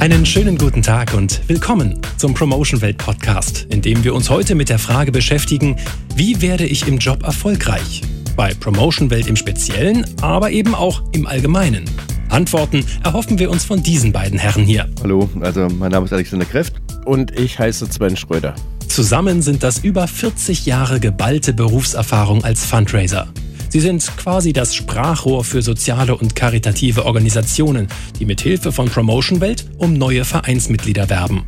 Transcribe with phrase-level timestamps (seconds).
[0.00, 4.54] Einen schönen guten Tag und willkommen zum Promotion Welt Podcast, in dem wir uns heute
[4.54, 5.76] mit der Frage beschäftigen,
[6.14, 8.02] wie werde ich im Job erfolgreich?
[8.36, 11.84] Bei Promotion Welt im Speziellen, aber eben auch im Allgemeinen.
[12.28, 14.88] Antworten erhoffen wir uns von diesen beiden Herren hier.
[15.02, 16.74] Hallo, also mein Name ist Alexander Kreft.
[17.04, 18.54] Und ich heiße Sven Schröder.
[18.88, 23.28] Zusammen sind das über 40 Jahre geballte Berufserfahrung als Fundraiser.
[23.74, 27.88] Sie sind quasi das Sprachrohr für soziale und karitative Organisationen,
[28.20, 31.44] die mit Hilfe von Promotion Welt um neue Vereinsmitglieder werben.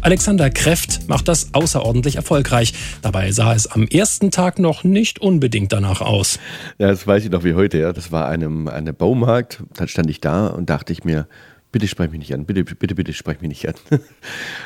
[0.00, 2.72] Alexander Kreft macht das außerordentlich erfolgreich.
[3.02, 6.38] Dabei sah es am ersten Tag noch nicht unbedingt danach aus.
[6.78, 7.76] Ja, das weiß ich noch wie heute.
[7.76, 7.92] Ja.
[7.92, 9.62] Das war einem, einem Baumarkt.
[9.74, 11.28] Dann stand ich da und dachte ich mir,
[11.72, 13.74] bitte sprech mich nicht an, bitte, bitte, bitte sprech mich nicht an.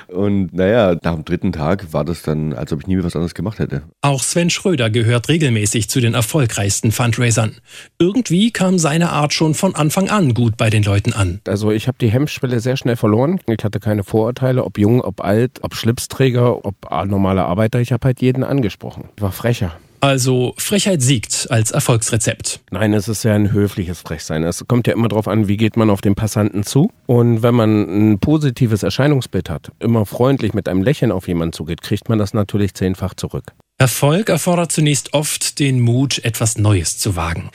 [0.09, 3.17] Und naja, nach dem dritten Tag war das dann, als ob ich nie mehr was
[3.17, 3.83] anderes gemacht hätte.
[4.01, 7.57] Auch Sven Schröder gehört regelmäßig zu den erfolgreichsten Fundraisern.
[7.99, 11.41] Irgendwie kam seine Art schon von Anfang an gut bei den Leuten an.
[11.47, 13.41] Also ich habe die Hemmschwelle sehr schnell verloren.
[13.49, 16.77] Ich hatte keine Vorurteile, ob jung, ob alt, ob Schlipsträger, ob
[17.07, 17.81] normaler Arbeiter.
[17.81, 19.09] Ich habe halt jeden angesprochen.
[19.17, 19.73] Ich war frecher.
[20.03, 22.59] Also Frechheit siegt als Erfolgsrezept.
[22.73, 24.43] Nein, es ist ja ein höfliches Frechsein.
[24.43, 26.91] Es kommt ja immer darauf an, wie geht man auf den Passanten zu.
[27.07, 31.83] Und wenn man ein positives Erscheinungsbild hat, immer freundlich mit einem Lächeln auf jemanden zugeht,
[31.83, 33.53] kriegt man das natürlich zehnfach zurück.
[33.79, 37.51] Erfolg erfordert zunächst oft den Mut, etwas Neues zu wagen.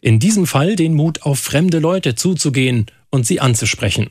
[0.00, 4.08] In diesem Fall den Mut, auf fremde Leute zuzugehen und sie anzusprechen.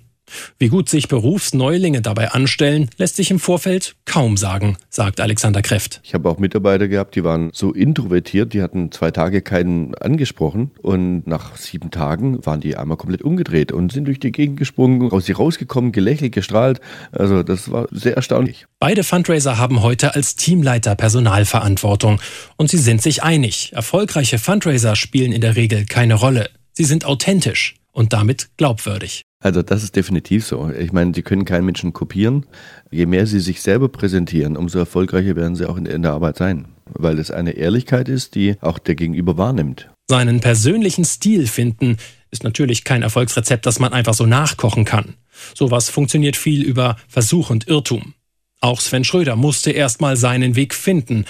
[0.60, 6.02] Wie gut sich Berufsneulinge dabei anstellen, lässt sich im Vorfeld kaum sagen, sagt Alexander Kreft.
[6.04, 10.72] Ich habe auch Mitarbeiter gehabt, die waren so introvertiert, die hatten zwei Tage keinen angesprochen
[10.82, 15.12] und nach sieben Tagen waren die einmal komplett umgedreht und sind durch die Gegend gesprungen,
[15.12, 16.80] aus sie rausgekommen, gelächelt, gestrahlt.
[17.12, 18.66] Also das war sehr erstaunlich.
[18.80, 22.20] Beide Fundraiser haben heute als Teamleiter Personalverantwortung
[22.58, 23.72] und sie sind sich einig.
[23.74, 26.50] Erfolgreiche Fundraiser spielen in der Regel keine Rolle.
[26.74, 29.24] Sie sind authentisch und damit glaubwürdig.
[29.48, 30.70] Also das ist definitiv so.
[30.78, 32.46] Ich meine, sie können keinen Menschen kopieren.
[32.92, 36.36] Je mehr sie sich selber präsentieren, umso erfolgreicher werden sie auch in, in der Arbeit
[36.36, 39.90] sein, weil es eine Ehrlichkeit ist, die auch der Gegenüber wahrnimmt.
[40.10, 41.96] Seinen persönlichen Stil finden
[42.30, 45.14] ist natürlich kein Erfolgsrezept, das man einfach so nachkochen kann.
[45.56, 48.16] Sowas funktioniert viel über Versuch und Irrtum.
[48.60, 51.24] Auch Sven Schröder musste erst mal seinen Weg finden,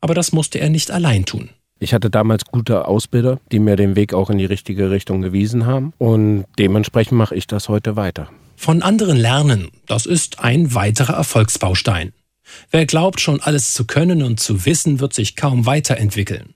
[0.00, 1.50] aber das musste er nicht allein tun.
[1.78, 5.66] Ich hatte damals gute Ausbilder, die mir den Weg auch in die richtige Richtung gewiesen
[5.66, 5.92] haben.
[5.98, 8.28] Und dementsprechend mache ich das heute weiter.
[8.56, 12.12] Von anderen lernen, das ist ein weiterer Erfolgsbaustein.
[12.70, 16.54] Wer glaubt, schon alles zu können und zu wissen, wird sich kaum weiterentwickeln.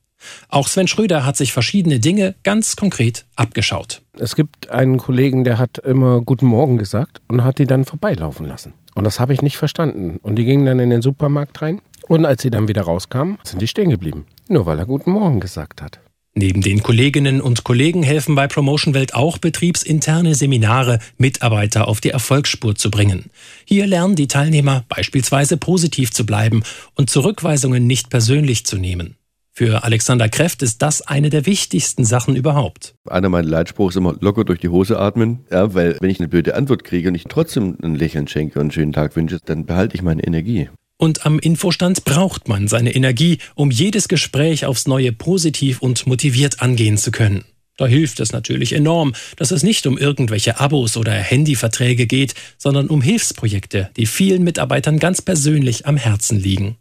[0.49, 4.03] Auch Sven Schröder hat sich verschiedene Dinge ganz konkret abgeschaut.
[4.19, 8.47] Es gibt einen Kollegen, der hat immer Guten Morgen gesagt und hat die dann vorbeilaufen
[8.47, 8.75] lassen.
[8.95, 10.19] Und das habe ich nicht verstanden.
[10.23, 11.81] Und die gingen dann in den Supermarkt rein.
[12.11, 14.27] Und als sie dann wieder rauskamen, sind die stehen geblieben.
[14.49, 16.01] Nur weil er Guten Morgen gesagt hat.
[16.35, 22.11] Neben den Kolleginnen und Kollegen helfen bei Promotion Welt auch betriebsinterne Seminare, Mitarbeiter auf die
[22.11, 23.31] Erfolgsspur zu bringen.
[23.65, 26.65] Hier lernen die Teilnehmer beispielsweise positiv zu bleiben
[26.97, 29.15] und Zurückweisungen nicht persönlich zu nehmen.
[29.53, 32.97] Für Alexander Kreft ist das eine der wichtigsten Sachen überhaupt.
[33.09, 36.29] Einer meiner Leitspruch ist immer locker durch die Hose atmen, ja, weil wenn ich eine
[36.29, 39.65] blöde Antwort kriege und ich trotzdem ein Lächeln schenke und einen schönen Tag wünsche, dann
[39.65, 40.71] behalte ich meine Energie.
[41.01, 46.61] Und am Infostand braucht man seine Energie, um jedes Gespräch aufs Neue positiv und motiviert
[46.61, 47.47] angehen zu können.
[47.79, 52.89] Da hilft es natürlich enorm, dass es nicht um irgendwelche Abos oder Handyverträge geht, sondern
[52.89, 56.77] um Hilfsprojekte, die vielen Mitarbeitern ganz persönlich am Herzen liegen.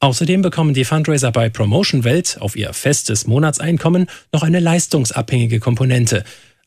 [0.00, 6.24] Außerdem bekommen die Fundraiser bei Promotion Welt auf ihr festes Monatseinkommen noch eine leistungsabhängige Komponente,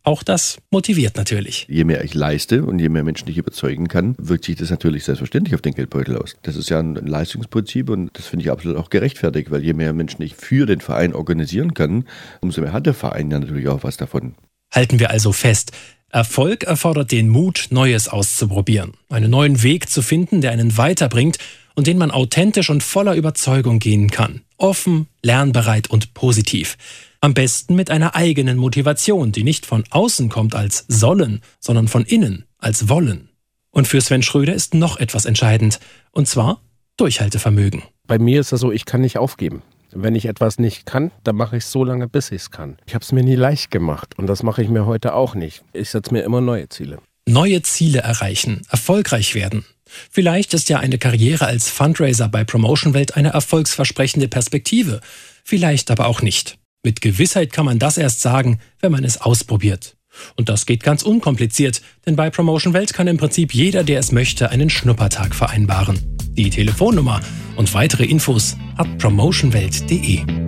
[0.08, 1.68] auch das motiviert natürlich.
[1.70, 5.04] Je mehr ich leiste und je mehr Menschen ich überzeugen kann, wirkt sich das natürlich
[5.04, 6.38] selbstverständlich auf den Geldbeutel aus.
[6.44, 9.92] Das ist ja ein Leistungsprinzip und das finde ich absolut auch gerechtfertigt, weil je mehr
[9.92, 12.06] Menschen ich für den Verein organisieren kann,
[12.40, 14.36] umso mehr hat der Verein ja natürlich auch was davon.
[14.74, 15.74] Halten wir also fest,
[16.10, 21.38] Erfolg erfordert den Mut, Neues auszuprobieren, einen neuen Weg zu finden, der einen weiterbringt
[21.78, 24.42] und den man authentisch und voller Überzeugung gehen kann.
[24.58, 26.76] Offen, lernbereit und positiv.
[27.22, 32.04] Am besten mit einer eigenen Motivation, die nicht von außen kommt als sollen, sondern von
[32.04, 33.30] innen als wollen.
[33.70, 35.80] Und für Sven Schröder ist noch etwas entscheidend,
[36.12, 36.62] und zwar
[36.98, 37.84] Durchhaltevermögen.
[38.08, 39.62] Bei mir ist es so, ich kann nicht aufgeben.
[39.92, 42.78] Wenn ich etwas nicht kann, dann mache ich es so lange, bis ich es kann.
[42.88, 45.64] Ich habe es mir nie leicht gemacht und das mache ich mir heute auch nicht.
[45.74, 46.98] Ich setze mir immer neue Ziele.
[47.28, 49.64] Neue Ziele erreichen, erfolgreich werden.
[50.12, 55.02] Vielleicht ist ja eine Karriere als Fundraiser bei Promotion Welt eine erfolgsversprechende Perspektive,
[55.44, 56.58] vielleicht aber auch nicht.
[56.84, 59.98] Mit Gewissheit kann man das erst sagen, wenn man es ausprobiert.
[60.36, 64.12] Und das geht ganz unkompliziert, denn bei Promotion Welt kann im Prinzip jeder, der es
[64.12, 66.00] möchte, einen Schnuppertag vereinbaren.
[66.32, 67.22] Die Telefonnummer
[67.56, 70.47] und weitere Infos hat promotionwelt.de.